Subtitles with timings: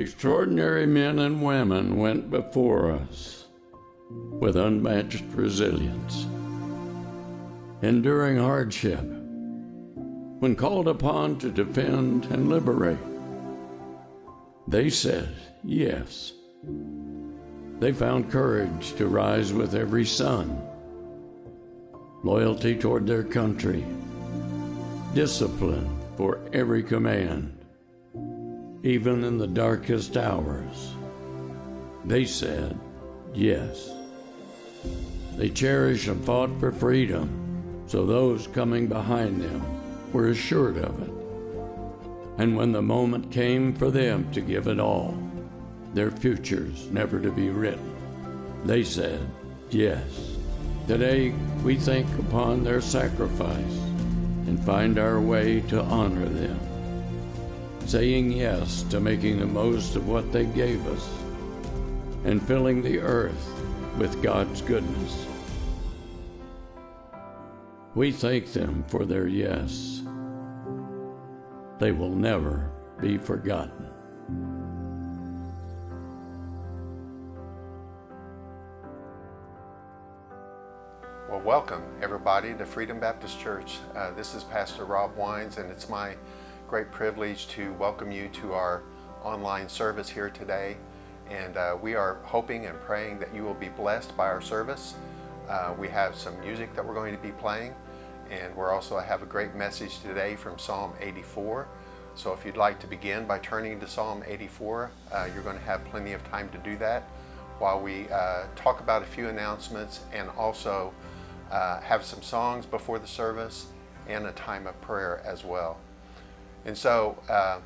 [0.00, 3.44] Extraordinary men and women went before us
[4.08, 6.24] with unmatched resilience.
[7.82, 9.04] Enduring hardship,
[10.38, 12.96] when called upon to defend and liberate,
[14.66, 16.32] they said yes.
[17.78, 20.66] They found courage to rise with every sun,
[22.24, 23.84] loyalty toward their country,
[25.12, 27.59] discipline for every command,
[28.82, 30.94] even in the darkest hours.
[32.04, 32.78] They said
[33.34, 33.90] yes.
[35.36, 39.62] They cherished and fought for freedom, so those coming behind them
[40.12, 41.10] were assured of it.
[42.38, 45.16] And when the moment came for them to give it all,
[45.92, 47.94] their futures never to be written,
[48.64, 49.20] they said
[49.70, 50.36] yes.
[50.86, 51.30] Today
[51.62, 53.78] we think upon their sacrifice
[54.46, 56.58] and find our way to honor them,
[57.90, 61.10] saying yes to making the most of what they gave us
[62.24, 63.50] and filling the earth
[63.98, 65.26] with God's goodness.
[67.96, 70.02] We thank them for their yes.
[71.80, 73.88] They will never be forgotten.
[81.28, 83.78] Well, welcome everybody to Freedom Baptist Church.
[83.96, 86.14] Uh, this is Pastor Rob Wines, and it's my
[86.70, 88.84] great privilege to welcome you to our
[89.24, 90.76] online service here today.
[91.28, 94.94] And uh, we are hoping and praying that you will be blessed by our service.
[95.48, 97.74] Uh, we have some music that we're going to be playing,
[98.30, 101.66] and we're also have a great message today from Psalm 84.
[102.14, 105.64] So if you'd like to begin by turning to Psalm 84, uh, you're going to
[105.64, 107.02] have plenty of time to do that
[107.58, 110.94] while we uh, talk about a few announcements and also
[111.50, 113.66] uh, have some songs before the service
[114.06, 115.76] and a time of prayer as well.
[116.64, 117.60] And so uh,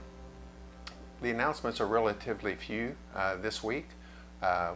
[1.21, 3.89] the announcements are relatively few uh, this week.
[4.43, 4.75] Uh,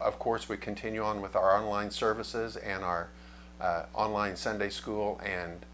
[0.00, 3.08] of course, we continue on with our online services and our
[3.60, 5.64] uh, online Sunday school and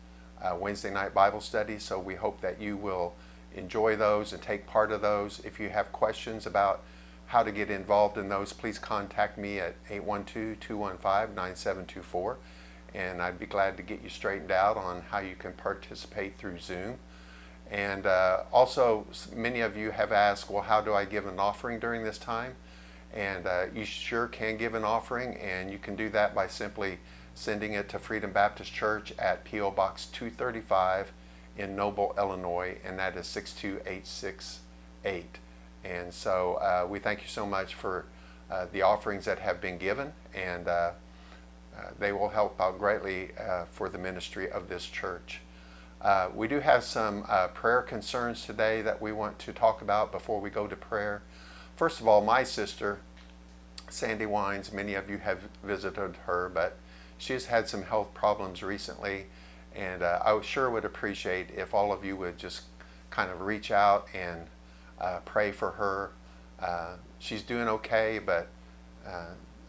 [0.43, 1.79] uh, Wednesday night Bible study.
[1.79, 3.15] So we hope that you will
[3.55, 5.41] enjoy those and take part of those.
[5.45, 6.83] If you have questions about
[7.27, 12.39] how to get involved in those, please contact me at 812 215 9724
[12.95, 16.59] and I'd be glad to get you straightened out on how you can participate through
[16.59, 16.99] Zoom.
[17.71, 21.81] And uh, also, many of you have asked, well, how do I give an offering
[21.81, 22.55] during this time?
[23.13, 26.99] And uh, you sure can give an offering, and you can do that by simply
[27.35, 29.71] sending it to Freedom Baptist Church at P.O.
[29.71, 31.13] Box 235
[31.57, 35.39] in Noble, Illinois, and that is 62868.
[35.85, 38.07] And so uh, we thank you so much for
[38.51, 40.91] uh, the offerings that have been given, and uh,
[41.77, 45.41] uh, they will help out greatly uh, for the ministry of this church.
[46.05, 50.13] Uh, we do have some uh, prayer concerns today that we want to talk about
[50.13, 51.23] before we go to prayer.
[51.77, 52.99] First of all, my sister,
[53.89, 56.77] Sandy Wines, many of you have visited her, but
[57.17, 59.27] she's had some health problems recently,
[59.75, 62.65] and uh, I sure would appreciate if all of you would just
[63.09, 64.43] kind of reach out and
[65.01, 66.11] uh, pray for her.
[67.19, 68.49] she's doing okay, but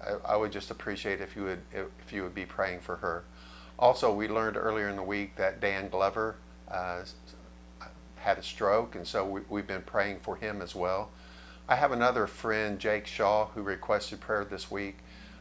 [0.05, 3.23] I, I would just appreciate if you would if you would be praying for her.
[3.77, 6.35] Also, we learned earlier in the week that Dan Glover
[6.71, 7.01] uh,
[8.17, 11.09] had a stroke, and so we, have been praying for him as well.
[11.67, 14.97] I have another friend, Jake Shaw, who requested prayer this week.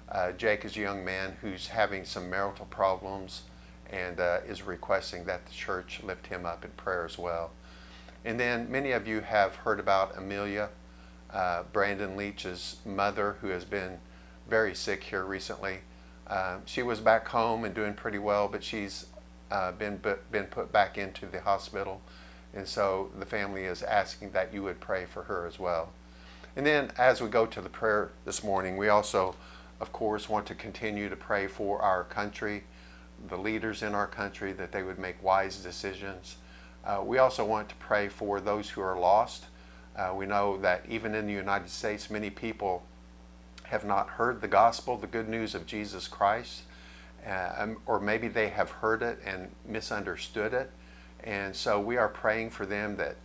[0.08, 3.42] Uh, Jake is a young man who's having some marital problems
[3.90, 7.52] and uh, is requesting that the church lift him up in prayer as well.
[8.24, 10.70] And then many of you have heard about Amelia,
[11.30, 13.98] uh, Brandon Leach's mother, who has been
[14.48, 15.80] very sick here recently.
[16.26, 19.06] Uh, she was back home and doing pretty well, but she's
[19.50, 20.00] uh, been
[20.30, 22.00] been put back into the hospital,
[22.54, 25.92] and so the family is asking that you would pray for her as well.
[26.56, 29.34] And then, as we go to the prayer this morning, we also,
[29.80, 32.64] of course, want to continue to pray for our country,
[33.28, 36.36] the leaders in our country, that they would make wise decisions.
[36.84, 39.46] Uh, we also want to pray for those who are lost.
[39.96, 42.82] Uh, we know that even in the United States, many people
[43.64, 46.62] have not heard the gospel, the good news of Jesus Christ,
[47.26, 50.70] uh, um, or maybe they have heard it and misunderstood it.
[51.22, 53.16] And so we are praying for them that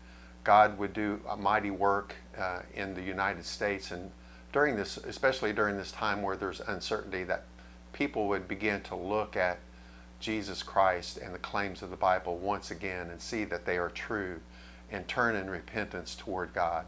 [0.44, 4.12] God would do a mighty work uh, in the United States and
[4.52, 7.44] during this, especially during this time where there's uncertainty, that
[7.94, 9.60] people would begin to look at
[10.20, 13.90] Jesus Christ and the claims of the Bible once again and see that they are
[13.90, 14.40] true
[14.92, 16.86] and turn in repentance toward God.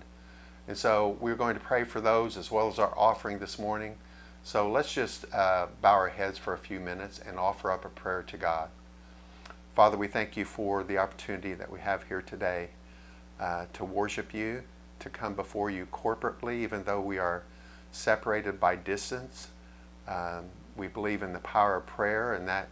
[0.68, 3.96] And so we're going to pray for those as well as our offering this morning.
[4.44, 7.90] So let's just uh, bow our heads for a few minutes and offer up a
[7.90, 8.70] prayer to God.
[9.76, 12.70] Father, we thank you for the opportunity that we have here today
[13.40, 14.64] uh, to worship you,
[15.00, 17.44] to come before you corporately, even though we are
[17.92, 19.48] separated by distance.
[20.08, 22.68] Um, we believe in the power of prayer and that,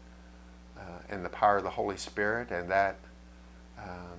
[0.77, 2.97] uh, and the power of the Holy Spirit, and that
[3.77, 4.17] um,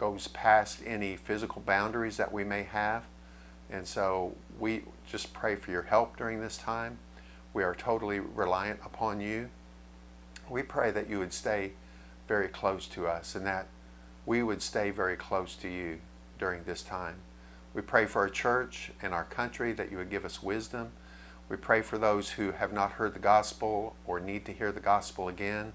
[0.00, 3.04] goes past any physical boundaries that we may have.
[3.70, 6.98] And so we just pray for your help during this time.
[7.52, 9.50] We are totally reliant upon you.
[10.48, 11.72] We pray that you would stay
[12.26, 13.66] very close to us and that
[14.24, 15.98] we would stay very close to you
[16.38, 17.16] during this time.
[17.74, 20.92] We pray for our church and our country that you would give us wisdom.
[21.50, 24.80] We pray for those who have not heard the gospel or need to hear the
[24.80, 25.74] gospel again,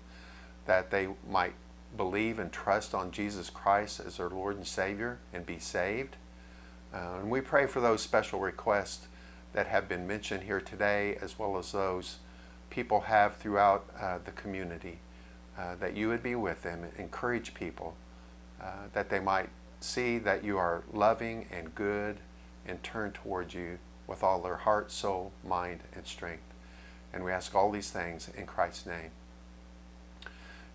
[0.66, 1.54] that they might
[1.98, 6.16] believe and trust on Jesus Christ as their Lord and Savior and be saved.
[6.94, 9.08] Uh, and we pray for those special requests
[9.54, 12.18] that have been mentioned here today, as well as those
[12.70, 15.00] people have throughout uh, the community,
[15.58, 17.96] uh, that you would be with them, encourage people,
[18.62, 19.50] uh, that they might
[19.80, 22.18] see that you are loving and good
[22.68, 23.78] and turn towards you
[24.08, 26.44] with all their heart, soul, mind, and strength.
[27.14, 29.12] And we ask all these things in Christ's name.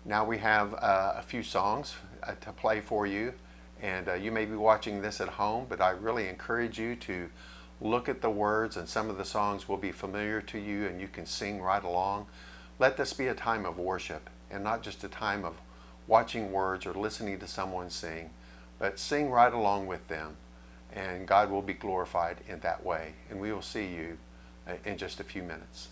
[0.03, 3.33] Now we have uh, a few songs uh, to play for you,
[3.81, 7.29] and uh, you may be watching this at home, but I really encourage you to
[7.79, 10.99] look at the words, and some of the songs will be familiar to you, and
[10.99, 12.25] you can sing right along.
[12.79, 15.55] Let this be a time of worship and not just a time of
[16.07, 18.31] watching words or listening to someone sing,
[18.79, 20.35] but sing right along with them,
[20.91, 23.13] and God will be glorified in that way.
[23.29, 24.17] And we will see you
[24.67, 25.89] uh, in just a few minutes.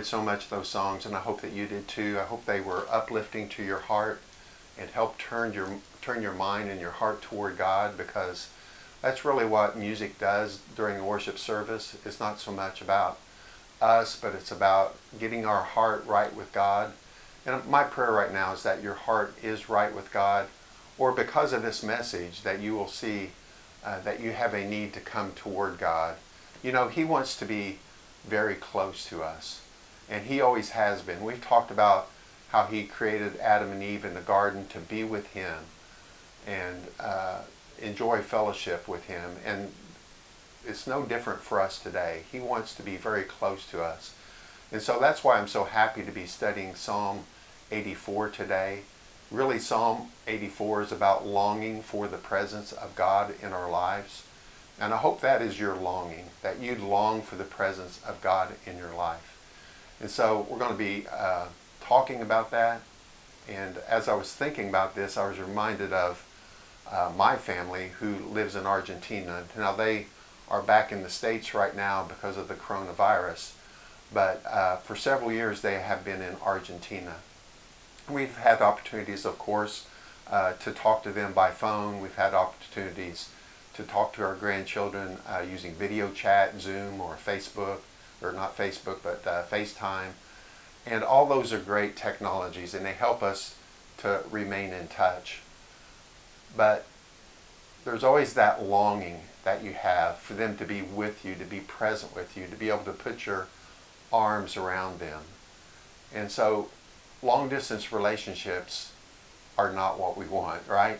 [0.00, 2.18] Enjoyed so much those songs, and I hope that you did too.
[2.18, 4.22] I hope they were uplifting to your heart
[4.78, 5.68] and helped turn your
[6.00, 8.48] turn your mind and your heart toward God because
[9.02, 11.98] that's really what music does during a worship service.
[12.06, 13.18] It's not so much about
[13.82, 16.92] us, but it's about getting our heart right with God.
[17.44, 20.46] And my prayer right now is that your heart is right with God,
[20.96, 23.32] or because of this message, that you will see
[23.84, 26.16] uh, that you have a need to come toward God.
[26.62, 27.80] You know, He wants to be
[28.26, 29.60] very close to us.
[30.10, 31.22] And he always has been.
[31.22, 32.10] We've talked about
[32.50, 35.58] how he created Adam and Eve in the garden to be with him
[36.46, 37.42] and uh,
[37.80, 39.36] enjoy fellowship with him.
[39.46, 39.70] And
[40.66, 42.22] it's no different for us today.
[42.30, 44.14] He wants to be very close to us.
[44.72, 47.24] And so that's why I'm so happy to be studying Psalm
[47.70, 48.80] 84 today.
[49.30, 54.24] Really, Psalm 84 is about longing for the presence of God in our lives.
[54.80, 58.54] And I hope that is your longing, that you long for the presence of God
[58.66, 59.29] in your life.
[60.00, 61.46] And so we're going to be uh,
[61.82, 62.80] talking about that.
[63.48, 66.24] And as I was thinking about this, I was reminded of
[66.90, 69.44] uh, my family who lives in Argentina.
[69.56, 70.06] Now, they
[70.48, 73.52] are back in the States right now because of the coronavirus,
[74.12, 77.16] but uh, for several years they have been in Argentina.
[78.08, 79.86] We've had opportunities, of course,
[80.28, 82.00] uh, to talk to them by phone.
[82.00, 83.28] We've had opportunities
[83.74, 87.78] to talk to our grandchildren uh, using video chat, Zoom, or Facebook,
[88.22, 90.12] or not Facebook, but uh, FaceTime.
[90.86, 93.56] And all those are great technologies and they help us
[93.98, 95.40] to remain in touch.
[96.56, 96.86] But
[97.84, 101.60] there's always that longing that you have for them to be with you, to be
[101.60, 103.48] present with you, to be able to put your
[104.12, 105.22] arms around them.
[106.14, 106.68] And so
[107.22, 108.92] long distance relationships
[109.56, 110.98] are not what we want, right?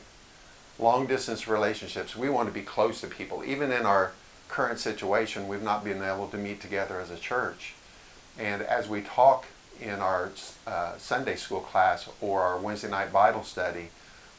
[0.81, 2.17] long distance relationships.
[2.17, 3.45] We want to be close to people.
[3.45, 4.13] Even in our
[4.51, 7.75] current situation, we've not been able to meet together as a church.
[8.39, 9.47] And as we talk
[9.81, 10.31] in our
[10.67, 13.89] uh, Sunday school class or our Wednesday night Bible study,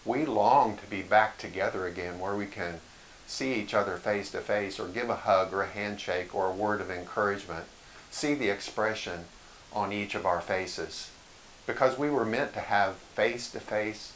[0.06, 2.82] we long to be back together again where we can
[3.28, 6.54] see each other face to face or give a hug or a handshake or a
[6.54, 7.66] word of encouragement.
[8.10, 9.26] See the expression
[9.72, 11.12] on each of our faces.
[11.66, 14.14] Because we were meant to have face to face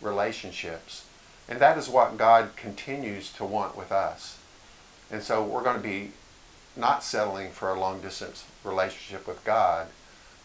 [0.00, 1.04] relationships
[1.48, 4.38] and that is what God continues to want with us.
[5.10, 6.12] And so we're going to be
[6.76, 9.86] not settling for a long distance relationship with God,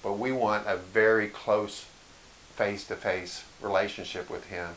[0.03, 1.85] but we want a very close
[2.55, 4.69] face to face relationship with Him.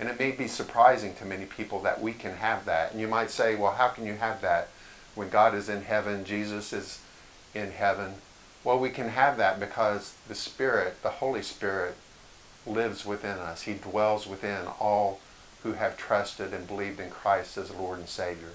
[0.00, 2.92] And it may be surprising to many people that we can have that.
[2.92, 4.68] And you might say, well, how can you have that
[5.14, 7.00] when God is in heaven, Jesus is
[7.54, 8.14] in heaven?
[8.64, 11.96] Well, we can have that because the Spirit, the Holy Spirit,
[12.66, 13.62] lives within us.
[13.62, 15.20] He dwells within all
[15.62, 18.50] who have trusted and believed in Christ as Lord and Savior.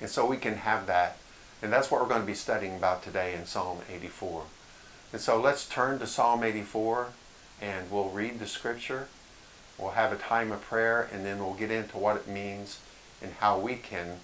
[0.00, 1.18] And so we can have that.
[1.62, 4.44] And that's what we're going to be studying about today in Psalm 84.
[5.12, 7.08] And so let's turn to Psalm 84
[7.62, 9.08] and we'll read the scripture.
[9.78, 12.80] We'll have a time of prayer and then we'll get into what it means
[13.22, 14.18] and how we can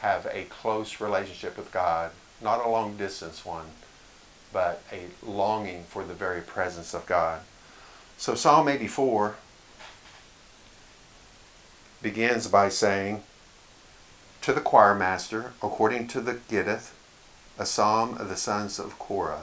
[0.00, 2.10] have a close relationship with God,
[2.42, 3.66] not a long distance one,
[4.52, 7.40] but a longing for the very presence of God.
[8.16, 9.36] So Psalm 84
[12.02, 13.22] begins by saying,
[14.48, 16.92] To the choir master, according to the Gittith,
[17.58, 19.42] a psalm of the sons of Korah.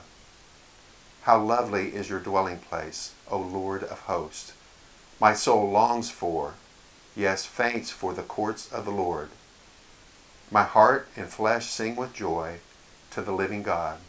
[1.22, 4.54] How lovely is your dwelling place, O Lord of hosts!
[5.20, 6.56] My soul longs for,
[7.15, 9.30] yes, faints for the courts of the Lord.
[10.50, 12.58] My heart and flesh sing with joy
[13.12, 14.00] to the living God.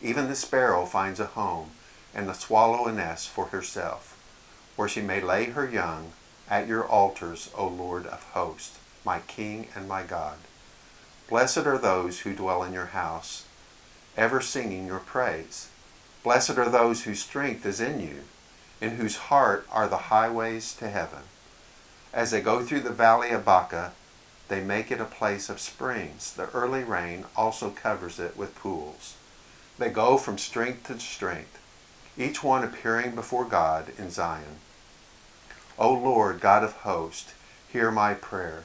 [0.00, 1.72] Even the sparrow finds a home,
[2.14, 4.16] and the swallow a nest for herself,
[4.76, 6.12] where she may lay her young
[6.48, 10.36] at your altars, O Lord of hosts, my King and my God.
[11.30, 13.46] Blessed are those who dwell in your house,
[14.18, 15.70] ever singing your praise.
[16.22, 18.24] Blessed are those whose strength is in you,
[18.82, 21.22] in whose heart are the highways to heaven.
[22.12, 23.92] As they go through the valley of Baca,
[24.48, 26.34] they make it a place of springs.
[26.34, 29.14] The early rain also covers it with pools.
[29.78, 31.58] They go from strength to strength,
[32.18, 34.58] each one appearing before God in Zion.
[35.78, 37.32] O Lord, God of hosts,
[37.72, 38.64] hear my prayer.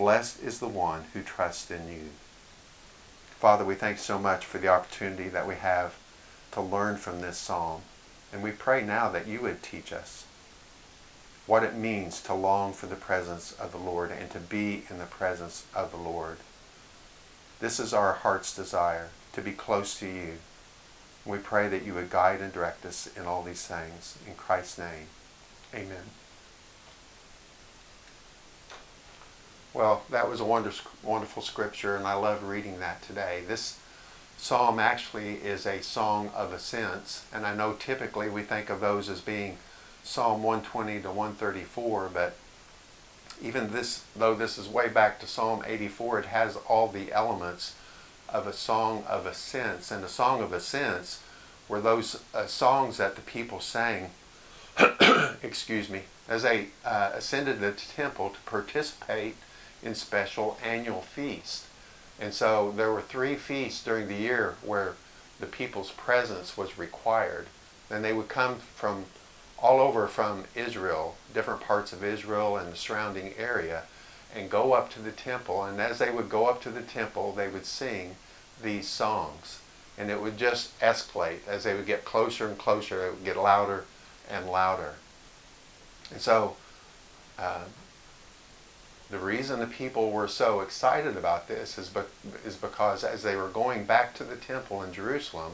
[0.00, 2.08] Blessed is the one who trusts in you.
[3.38, 5.94] Father, we thank you so much for the opportunity that we have
[6.52, 7.82] to learn from this psalm.
[8.32, 10.24] And we pray now that you would teach us
[11.44, 14.96] what it means to long for the presence of the Lord and to be in
[14.96, 16.38] the presence of the Lord.
[17.60, 20.38] This is our heart's desire, to be close to you.
[21.26, 24.16] We pray that you would guide and direct us in all these things.
[24.26, 25.08] In Christ's name,
[25.74, 26.19] amen.
[29.72, 33.42] Well, that was a wonder, wonderful scripture, and I love reading that today.
[33.46, 33.78] This
[34.36, 39.08] psalm actually is a song of ascents, and I know typically we think of those
[39.08, 39.58] as being
[40.02, 42.34] Psalm 120 to 134, but
[43.40, 47.76] even this, though this is way back to Psalm 84, it has all the elements
[48.28, 49.92] of a song of ascents.
[49.92, 51.22] And a song of ascents
[51.68, 54.10] were those uh, songs that the people sang,
[55.42, 59.36] excuse me, as they uh, ascended the temple to participate
[59.82, 61.66] in special annual feasts.
[62.20, 64.94] And so there were three feasts during the year where
[65.38, 67.46] the people's presence was required.
[67.90, 69.06] And they would come from
[69.58, 73.84] all over from Israel, different parts of Israel and the surrounding area,
[74.34, 75.64] and go up to the temple.
[75.64, 78.16] And as they would go up to the temple, they would sing
[78.62, 79.60] these songs.
[79.98, 81.46] And it would just escalate.
[81.48, 83.84] As they would get closer and closer, it would get louder
[84.30, 84.94] and louder.
[86.10, 86.56] And so
[87.38, 87.64] uh,
[89.10, 92.00] the reason the people were so excited about this is, be-
[92.44, 95.52] is because as they were going back to the temple in Jerusalem,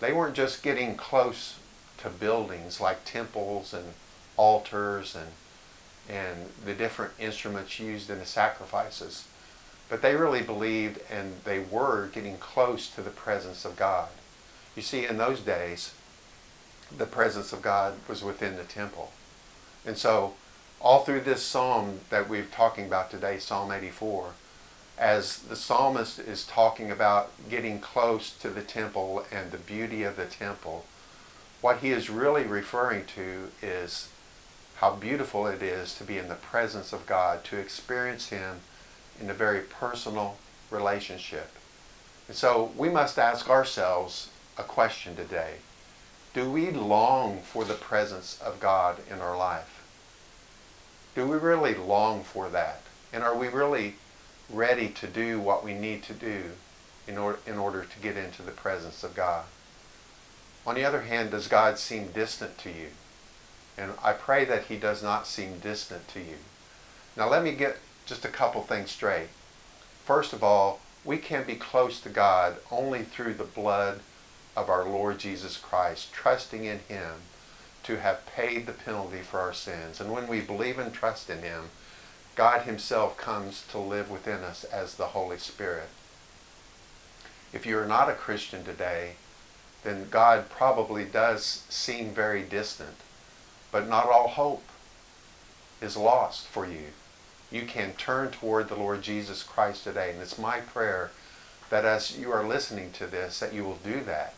[0.00, 1.58] they weren't just getting close
[1.98, 3.94] to buildings like temples and
[4.36, 5.30] altars and,
[6.08, 9.26] and the different instruments used in the sacrifices,
[9.88, 14.08] but they really believed and they were getting close to the presence of God.
[14.76, 15.94] You see, in those days,
[16.96, 19.10] the presence of God was within the temple.
[19.84, 20.34] And so
[20.80, 24.32] all through this psalm that we're talking about today, Psalm 84,
[24.96, 30.16] as the psalmist is talking about getting close to the temple and the beauty of
[30.16, 30.84] the temple,
[31.60, 34.08] what he is really referring to is
[34.78, 38.60] how beautiful it is to be in the presence of God, to experience Him
[39.20, 40.36] in a very personal
[40.70, 41.50] relationship.
[42.28, 45.54] And so we must ask ourselves a question today.
[46.32, 49.77] Do we long for the presence of God in our life?
[51.18, 52.82] Do we really long for that?
[53.12, 53.96] And are we really
[54.48, 56.52] ready to do what we need to do
[57.08, 59.46] in order, in order to get into the presence of God?
[60.64, 62.90] On the other hand, does God seem distant to you?
[63.76, 66.36] And I pray that he does not seem distant to you.
[67.16, 69.30] Now let me get just a couple things straight.
[70.04, 74.02] First of all, we can be close to God only through the blood
[74.56, 77.14] of our Lord Jesus Christ, trusting in him
[77.88, 79.98] to have paid the penalty for our sins.
[79.98, 81.70] And when we believe and trust in Him,
[82.36, 85.88] God Himself comes to live within us as the Holy Spirit.
[87.50, 89.12] If you are not a Christian today,
[89.84, 92.96] then God probably does seem very distant.
[93.72, 94.64] But not all hope
[95.80, 96.88] is lost for you.
[97.50, 100.12] You can turn toward the Lord Jesus Christ today.
[100.12, 101.10] And it's my prayer
[101.70, 104.34] that as you are listening to this, that you will do that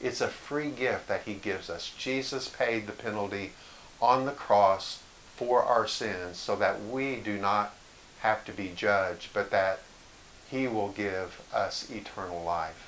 [0.00, 1.92] it's a free gift that he gives us.
[1.98, 3.52] Jesus paid the penalty
[4.00, 5.02] on the cross
[5.36, 7.74] for our sins so that we do not
[8.20, 9.80] have to be judged, but that
[10.50, 12.86] he will give us eternal life.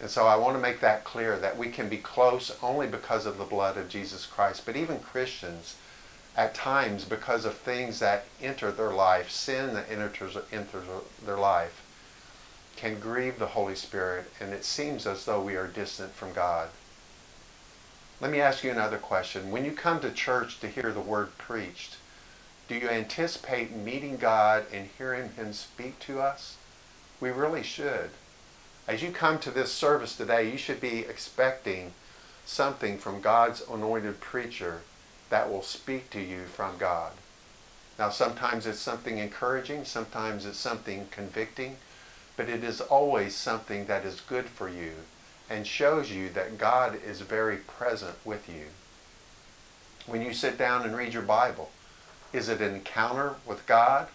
[0.00, 3.24] And so I want to make that clear that we can be close only because
[3.24, 4.66] of the blood of Jesus Christ.
[4.66, 5.76] But even Christians,
[6.36, 10.84] at times, because of things that enter their life, sin that enters, enters
[11.24, 11.81] their life,
[12.76, 16.68] can grieve the Holy Spirit, and it seems as though we are distant from God.
[18.20, 19.50] Let me ask you another question.
[19.50, 21.96] When you come to church to hear the word preached,
[22.68, 26.56] do you anticipate meeting God and hearing Him speak to us?
[27.20, 28.10] We really should.
[28.88, 31.92] As you come to this service today, you should be expecting
[32.44, 34.80] something from God's anointed preacher
[35.30, 37.12] that will speak to you from God.
[37.98, 41.76] Now, sometimes it's something encouraging, sometimes it's something convicting,
[42.36, 44.92] but it is always something that is good for you
[45.50, 48.66] and shows you that God is very present with you.
[50.06, 51.70] When you sit down and read your Bible,
[52.32, 54.08] is it an encounter with God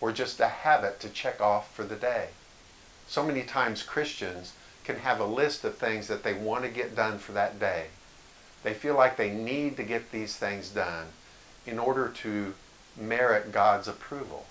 [0.00, 2.28] or just a habit to check off for the day?
[3.06, 4.52] So many times Christians
[4.84, 7.86] can have a list of things that they want to get done for that day.
[8.62, 11.06] They feel like they need to get these things done
[11.66, 12.54] in order to
[12.96, 14.46] merit God's approval.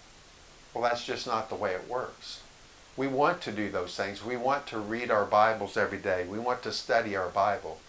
[0.73, 2.41] Well, that's just not the way it works.
[2.97, 4.23] We want to do those things.
[4.23, 6.25] We want to read our Bibles every day.
[6.29, 7.79] We want to study our Bible.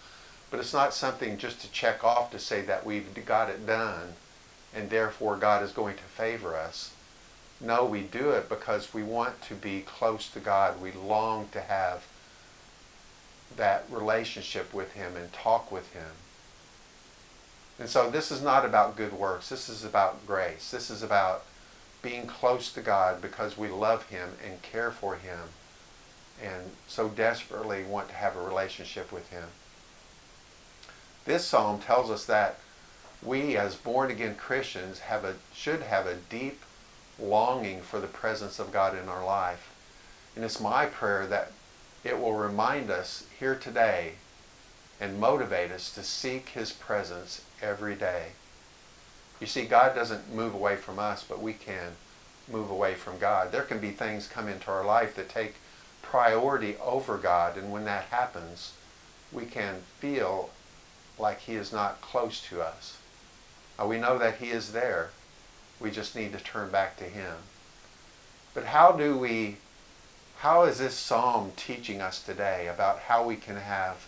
[0.49, 4.13] But it's not something just to check off to say that we've got it done
[4.75, 6.93] and therefore God is going to favor us.
[7.61, 10.81] No, we do it because we want to be close to God.
[10.81, 12.05] We long to have
[13.55, 16.11] that relationship with Him and talk with Him.
[17.79, 19.49] And so this is not about good works.
[19.49, 20.71] This is about grace.
[20.71, 21.43] This is about
[22.03, 25.39] being close to God because we love Him and care for Him
[26.43, 29.47] and so desperately want to have a relationship with Him.
[31.25, 32.59] This psalm tells us that
[33.23, 36.59] we as born again Christians have a, should have a deep
[37.17, 39.73] longing for the presence of God in our life.
[40.35, 41.51] And it's my prayer that
[42.03, 44.13] it will remind us here today
[44.99, 48.31] and motivate us to seek His presence every day.
[49.43, 51.97] You see, God doesn't move away from us, but we can
[52.49, 53.51] move away from God.
[53.51, 55.55] There can be things come into our life that take
[56.01, 58.71] priority over God, and when that happens,
[59.33, 60.51] we can feel
[61.19, 62.99] like He is not close to us.
[63.85, 65.09] We know that He is there.
[65.77, 67.35] We just need to turn back to Him.
[68.53, 69.57] But how do we,
[70.37, 74.07] how is this psalm teaching us today about how we can have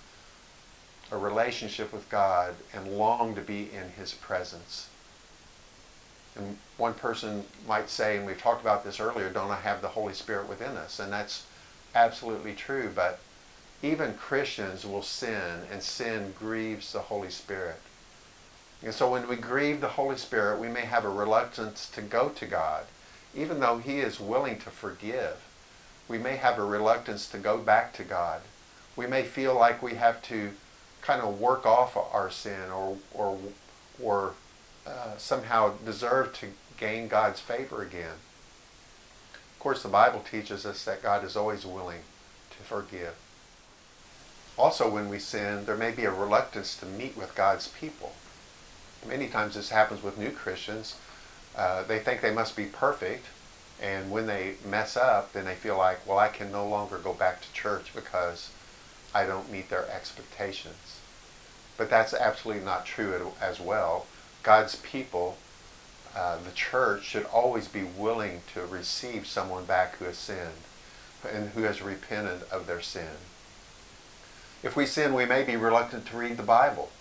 [1.12, 4.88] a relationship with God and long to be in His presence?
[6.36, 9.90] And one person might say, and we've talked about this earlier, don't I have the
[9.90, 11.00] Holy Spirit within us?
[11.00, 11.46] And that's
[11.94, 13.20] absolutely true, but
[13.82, 17.80] even Christians will sin, and sin grieves the Holy Spirit.
[18.84, 22.30] And so when we grieve the Holy Spirit, we may have a reluctance to go
[22.30, 22.86] to God,
[23.36, 25.38] even though He is willing to forgive.
[26.08, 28.42] We may have a reluctance to go back to God.
[28.96, 30.52] We may feel like we have to
[31.02, 33.38] kind of work off our sin or, or,
[34.02, 34.34] or
[34.86, 38.18] uh, somehow deserve to gain God's favor again.
[39.34, 42.02] Of course, the Bible teaches us that God is always willing
[42.52, 43.16] to forgive.
[44.58, 48.14] Also, when we sin, there may be a reluctance to meet with God's people.
[49.08, 50.96] Many times this happens with new Christians.
[51.56, 53.26] Uh, they think they must be perfect,
[53.82, 57.14] and when they mess up, then they feel like, well, I can no longer go
[57.14, 58.52] back to church because
[59.14, 61.00] I don't meet their expectations.
[61.78, 64.06] But that's absolutely not true as well.
[64.46, 65.38] God's people,
[66.16, 70.62] uh, the church, should always be willing to receive someone back who has sinned
[71.28, 73.18] and who has repented of their sin.
[74.62, 76.92] If we sin, we may be reluctant to read the Bible.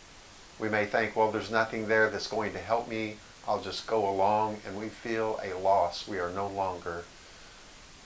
[0.59, 3.17] We may think, well, there's nothing there that's going to help me.
[3.47, 6.09] I'll just go along, and we feel a loss.
[6.09, 7.05] We are no longer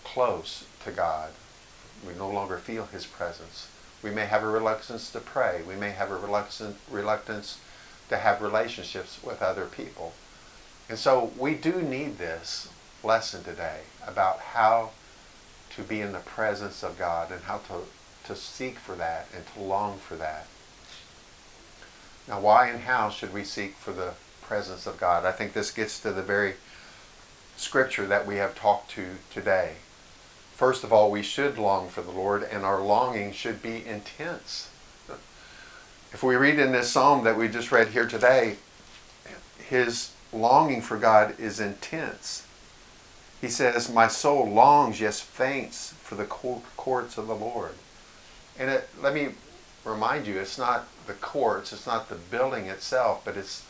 [0.02, 1.30] close to God.
[2.04, 3.68] We no longer feel His presence.
[4.02, 5.62] We may have a reluctance to pray.
[5.66, 7.58] We may have a reluctance, reluctance
[8.08, 10.14] to have relationships with other people.
[10.88, 12.68] And so we do need this
[13.02, 14.90] lesson today about how
[15.76, 17.84] to be in the presence of God and how to,
[18.24, 20.46] to seek for that and to long for that.
[22.26, 25.24] Now, why and how should we seek for the presence of God?
[25.24, 26.54] I think this gets to the very
[27.56, 29.74] scripture that we have talked to today.
[30.54, 34.70] First of all, we should long for the Lord, and our longing should be intense.
[36.12, 38.56] If we read in this psalm that we just read here today,
[39.58, 42.46] his longing for God is intense.
[43.40, 47.74] He says, My soul longs, yes, faints for the courts of the Lord.
[48.58, 49.28] And it, let me
[49.84, 53.64] remind you, it's not the courts, it's not the building itself, but it's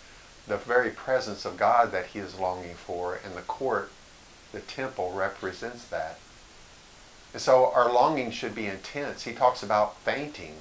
[0.46, 3.90] the very presence of God that he is longing for, and the court,
[4.52, 6.18] the temple, represents that.
[7.32, 9.24] And so our longing should be intense.
[9.24, 10.54] He talks about fainting,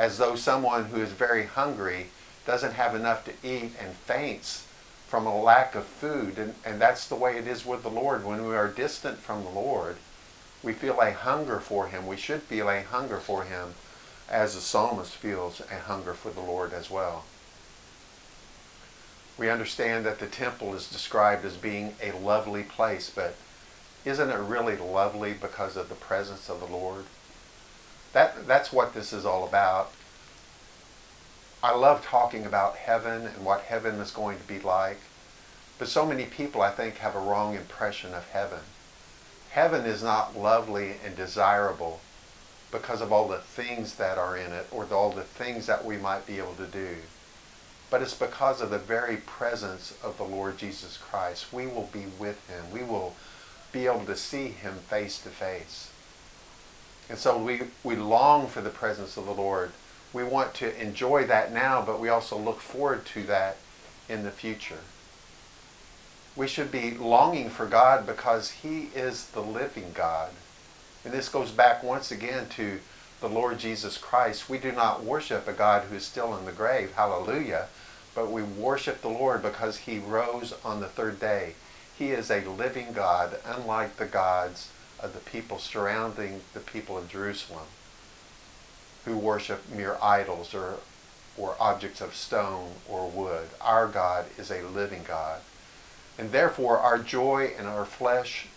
[0.00, 2.06] as though someone who is very hungry
[2.46, 4.66] doesn't have enough to eat and faints
[5.06, 6.38] from a lack of food.
[6.38, 8.24] And, and that's the way it is with the Lord.
[8.24, 9.96] When we are distant from the Lord,
[10.62, 12.06] we feel a hunger for Him.
[12.06, 13.74] We should feel a hunger for Him
[14.26, 17.24] as the psalmist feels a hunger for the Lord as well.
[19.36, 23.34] We understand that the temple is described as being a lovely place, but
[24.06, 27.04] isn't it really lovely because of the presence of the Lord?
[28.12, 29.92] That, that's what this is all about.
[31.62, 34.98] I love talking about heaven and what heaven is going to be like,
[35.78, 38.60] but so many people, I think, have a wrong impression of heaven.
[39.50, 42.00] Heaven is not lovely and desirable
[42.70, 45.96] because of all the things that are in it or all the things that we
[45.96, 46.96] might be able to do.
[47.90, 51.52] But it's because of the very presence of the Lord Jesus Christ.
[51.52, 52.70] We will be with him.
[52.72, 53.16] We will
[53.72, 55.90] be able to see him face to face.
[57.10, 59.72] And so we, we long for the presence of the Lord.
[60.12, 63.56] We want to enjoy that now, but we also look forward to that
[64.08, 64.78] in the future.
[66.36, 70.30] We should be longing for God because he is the living God.
[71.04, 72.78] And this goes back once again to
[73.20, 74.48] the Lord Jesus Christ.
[74.48, 77.66] We do not worship a God who is still in the grave, hallelujah,
[78.14, 81.54] but we worship the Lord because he rose on the third day.
[81.98, 84.68] He is a living God, unlike the gods
[85.02, 87.66] of the people surrounding the people of Jerusalem
[89.04, 90.78] who worship mere idols or,
[91.36, 93.48] or objects of stone or wood.
[93.60, 95.40] Our God is a living God.
[96.18, 98.48] And therefore, our joy and our flesh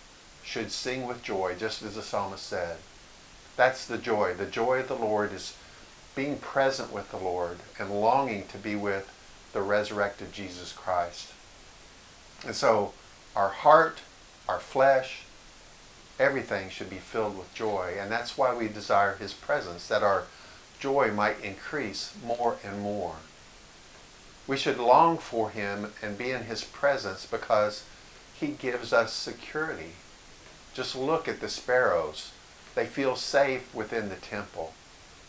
[0.43, 2.77] should sing with joy, just as the psalmist said.
[3.55, 4.33] That's the joy.
[4.33, 5.55] The joy of the Lord is
[6.15, 9.09] being present with the Lord and longing to be with
[9.53, 11.31] the resurrected Jesus Christ.
[12.45, 12.93] And so,
[13.35, 13.99] our heart,
[14.49, 15.23] our flesh,
[16.19, 17.95] everything should be filled with joy.
[17.99, 20.23] And that's why we desire his presence, that our
[20.79, 23.15] joy might increase more and more.
[24.47, 27.83] We should long for him and be in his presence because
[28.33, 29.93] he gives us security.
[30.73, 32.31] Just look at the sparrows.
[32.75, 34.73] They feel safe within the temple.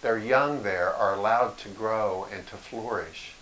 [0.03, 3.35] Their young there are allowed to grow and to flourish.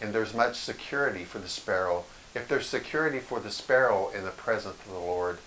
[0.00, 2.04] And there's much security for the sparrow.
[2.34, 5.38] If there's security for the sparrow in the presence of the Lord,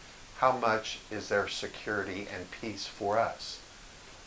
[0.44, 3.62] how much is there security and peace for us?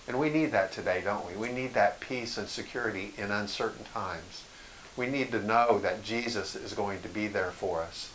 [0.09, 1.37] And we need that today, don't we?
[1.37, 4.45] We need that peace and security in uncertain times.
[4.97, 8.11] We need to know that Jesus is going to be there for us.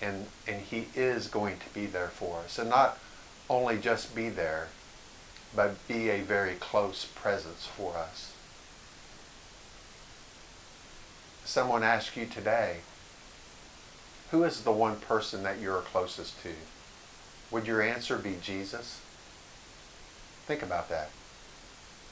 [0.00, 2.56] And, and he is going to be there for us.
[2.56, 2.98] And not
[3.48, 4.68] only just be there,
[5.52, 8.32] but be a very close presence for us.
[11.44, 12.76] Someone asks you today,
[14.30, 16.50] who is the one person that you're closest to?
[17.50, 19.00] Would your answer be Jesus?
[20.46, 21.10] Think about that.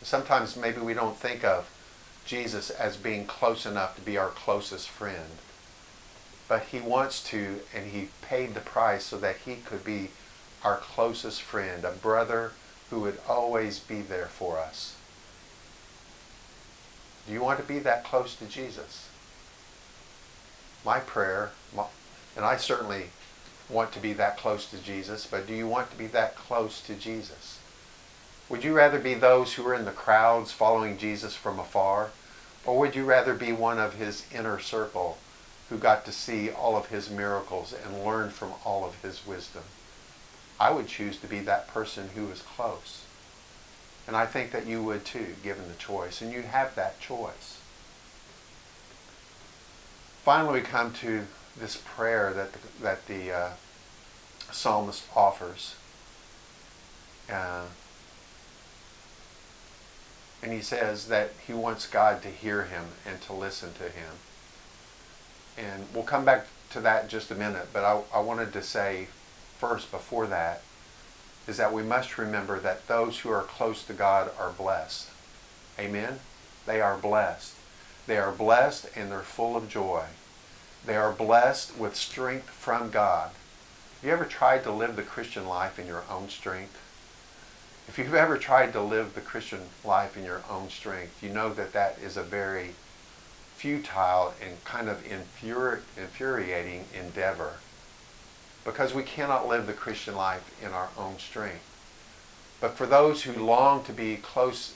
[0.03, 1.71] Sometimes maybe we don't think of
[2.25, 5.39] Jesus as being close enough to be our closest friend.
[6.49, 10.11] But he wants to, and he paid the price so that he could be
[10.63, 12.53] our closest friend, a brother
[12.91, 14.97] who would always be there for us.
[17.27, 19.09] Do you want to be that close to Jesus?
[20.85, 21.51] My prayer,
[22.37, 23.11] and I certainly
[23.69, 26.81] want to be that close to Jesus, but do you want to be that close
[26.83, 27.59] to Jesus?
[28.49, 32.11] Would you rather be those who are in the crowds following Jesus from afar?
[32.65, 35.19] Or would you rather be one of his inner circle
[35.69, 39.65] who got to see all of his miracles and learn from all of his wisdom?
[40.59, 43.05] I would choose to be that person who is close.
[44.07, 46.23] And I think that you would too, given the choice.
[46.23, 47.59] And you have that choice.
[50.25, 51.27] Finally, we come to
[51.59, 53.51] this prayer that the, that the uh,
[54.51, 55.75] psalmist offers.
[57.31, 57.65] Uh,
[60.43, 64.15] and he says that he wants God to hear him and to listen to him.
[65.57, 68.63] And we'll come back to that in just a minute, but I, I wanted to
[68.63, 69.09] say
[69.59, 70.63] first, before that,
[71.49, 75.09] is that we must remember that those who are close to God are blessed.
[75.79, 76.21] Amen?
[76.67, 77.55] They are blessed.
[78.07, 80.05] They are blessed and they're full of joy.
[80.85, 83.31] They are blessed with strength from God.
[83.31, 86.81] Have you ever tried to live the Christian life in your own strength?
[87.89, 91.53] If you've ever tried to live the Christian life in your own strength, you know
[91.55, 92.75] that that is a very
[93.57, 97.55] futile and kind of infuri- infuriating endeavor
[98.65, 101.65] because we cannot live the Christian life in our own strength.
[102.61, 104.75] But for those who long to be close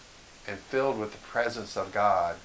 [0.48, 2.36] and filled with the presence of God,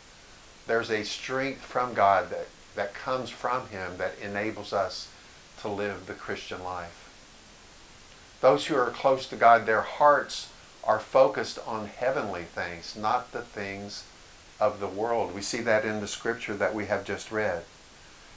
[0.67, 2.47] there's a strength from God that,
[2.77, 5.09] that comes from Him that enables us
[5.61, 7.03] to live the Christian life.
[8.39, 10.49] Those who are close to God, their hearts
[10.83, 14.05] are focused on heavenly things, not the things
[14.59, 15.33] of the world.
[15.33, 17.63] We see that in the scripture that we have just read.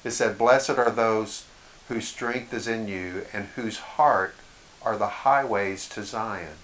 [0.03, 1.45] It said, Blessed are those
[1.88, 4.34] whose strength is in you and whose heart
[4.82, 6.57] are the highways to Zion.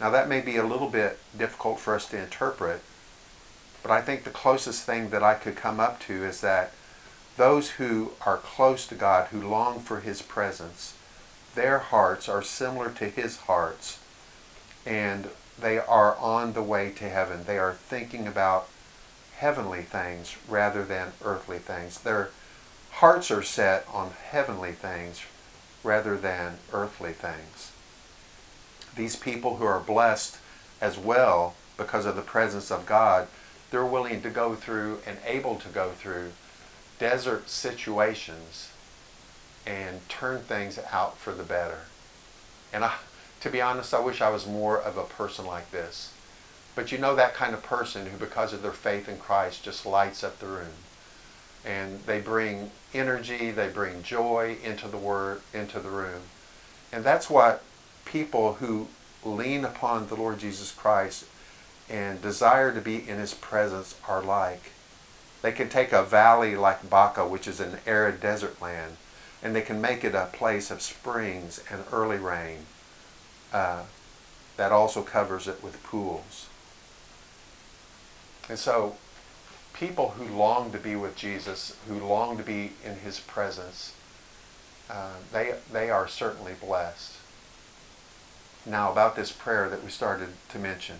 [0.00, 2.80] Now, that may be a little bit difficult for us to interpret,
[3.82, 6.72] but I think the closest thing that I could come up to is that
[7.38, 10.94] those who are close to God, who long for His presence,
[11.54, 14.00] their hearts are similar to His hearts
[14.84, 15.28] and
[15.58, 17.44] they are on the way to heaven.
[17.44, 18.68] They are thinking about
[19.36, 22.00] heavenly things rather than earthly things.
[22.00, 22.30] Their
[22.92, 25.22] hearts are set on heavenly things
[25.82, 27.72] rather than earthly things.
[28.96, 30.38] These people who are blessed
[30.80, 33.28] as well because of the presence of God,
[33.70, 36.32] they're willing to go through and able to go through
[36.98, 38.70] desert situations
[39.66, 41.80] and turn things out for the better.
[42.72, 42.94] And I,
[43.40, 46.12] to be honest, I wish I was more of a person like this.
[46.74, 49.84] But you know that kind of person who, because of their faith in Christ, just
[49.84, 50.76] lights up the room.
[51.64, 56.22] And they bring energy, they bring joy into the word, into the room.
[56.92, 57.62] And that's what
[58.04, 58.88] people who
[59.24, 61.24] lean upon the Lord Jesus Christ
[61.90, 64.70] and desire to be in his presence are like.
[65.42, 68.96] They can take a valley like Baca, which is an arid desert land,
[69.42, 72.66] and they can make it a place of springs and early rain.
[73.52, 73.84] Uh,
[74.58, 76.48] that also covers it with pools.
[78.48, 78.96] And so,
[79.72, 83.94] people who long to be with Jesus, who long to be in his presence,
[84.90, 87.14] uh, they, they are certainly blessed.
[88.66, 90.96] Now, about this prayer that we started to mention.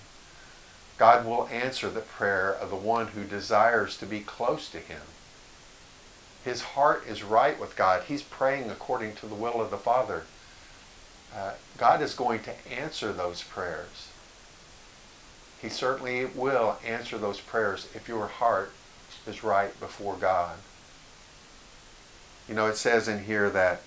[0.98, 5.02] God will answer the prayer of the one who desires to be close to him.
[6.44, 8.04] His heart is right with God.
[8.08, 10.24] He's praying according to the will of the Father.
[11.34, 14.08] Uh, God is going to answer those prayers.
[15.62, 18.72] He certainly will answer those prayers if your heart
[19.26, 20.58] is right before God.
[22.48, 23.82] You know, it says in here that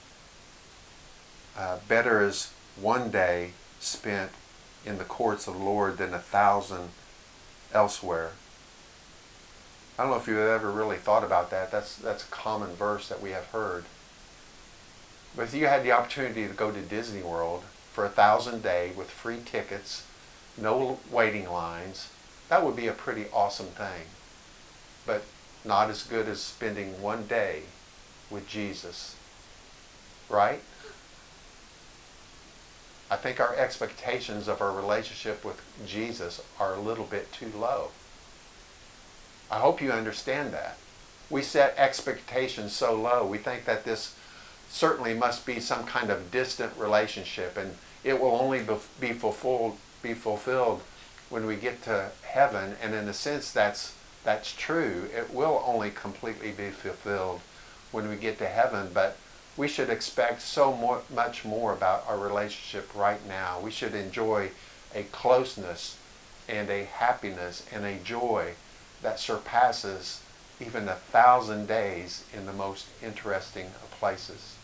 [1.57, 4.31] uh, better is one day spent
[4.85, 6.89] in the courts of the Lord than a thousand
[7.73, 8.31] elsewhere.
[9.97, 11.71] I don't know if you've ever really thought about that.
[11.71, 13.85] That's, that's a common verse that we have heard.
[15.35, 17.63] But if you had the opportunity to go to Disney World
[17.93, 20.05] for a thousand day with free tickets,
[20.57, 22.09] no waiting lines,
[22.49, 24.07] that would be a pretty awesome thing.
[25.05, 25.23] But
[25.63, 27.63] not as good as spending one day
[28.29, 29.15] with Jesus.
[30.29, 30.61] Right?
[33.11, 37.89] I think our expectations of our relationship with Jesus are a little bit too low.
[39.51, 40.77] I hope you understand that.
[41.29, 43.25] We set expectations so low.
[43.25, 44.15] We think that this
[44.69, 48.65] certainly must be some kind of distant relationship and it will only
[49.01, 50.81] be fulfilled be fulfilled
[51.29, 53.93] when we get to heaven and in a sense that's
[54.23, 57.41] that's true it will only completely be fulfilled
[57.91, 59.17] when we get to heaven but
[59.57, 64.49] we should expect so more, much more about our relationship right now we should enjoy
[64.93, 65.97] a closeness
[66.47, 68.53] and a happiness and a joy
[69.01, 70.21] that surpasses
[70.59, 74.55] even a thousand days in the most interesting of places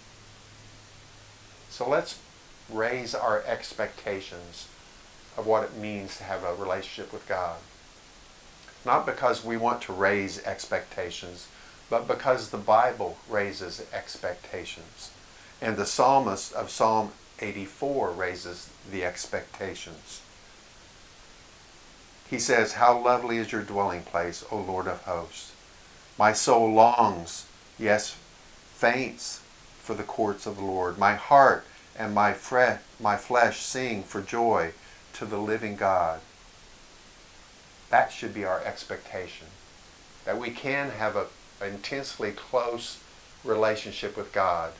[1.69, 2.19] so let's
[2.69, 4.67] raise our expectations
[5.37, 7.57] of what it means to have a relationship with God.
[8.85, 11.47] Not because we want to raise expectations,
[11.89, 15.11] but because the Bible raises expectations.
[15.61, 20.21] And the psalmist of Psalm 84 raises the expectations.
[22.29, 25.53] He says, How lovely is your dwelling place, O Lord of hosts.
[26.17, 27.45] My soul longs,
[27.79, 28.15] yes,
[28.73, 29.41] faints
[29.81, 30.97] for the courts of the Lord.
[30.97, 31.63] My heart
[31.97, 34.73] and my, fre- my flesh sing for joy
[35.13, 36.19] to the living God.
[37.89, 39.47] That should be our expectation.
[40.25, 41.27] That we can have a,
[41.61, 42.99] intensely close
[43.43, 44.73] relationship with God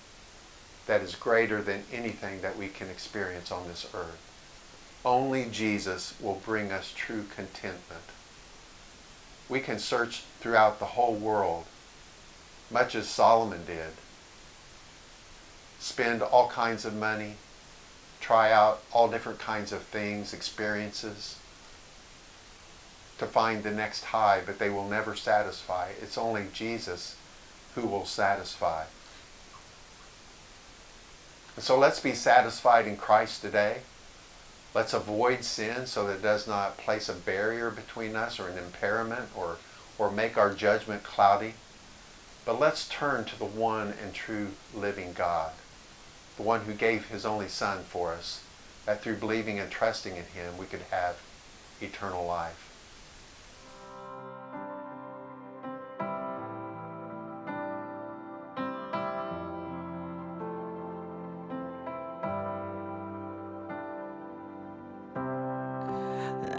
[0.86, 4.22] that is greater than anything that we can experience on this earth.
[5.04, 8.04] Only Jesus will bring us true contentment.
[9.50, 11.66] We can search throughout the whole world,
[12.70, 13.94] much as Solomon did,
[15.80, 17.36] spend all kinds of money,
[18.20, 21.38] try out all different kinds of things, experiences,
[23.18, 25.90] to find the next high, but they will never satisfy.
[26.02, 27.16] It's only Jesus
[27.76, 28.86] who will satisfy.
[31.58, 33.80] So let's be satisfied in Christ today.
[34.74, 38.58] Let's avoid sin so that it does not place a barrier between us or an
[38.58, 39.58] impairment or,
[39.98, 41.56] or make our judgment cloudy.
[42.46, 45.52] But let's turn to the one and true living God
[46.38, 48.44] the one who gave his only Son for us,
[48.86, 51.18] that through believing and trusting in him we could have
[51.82, 52.67] eternal life.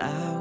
[0.00, 0.37] I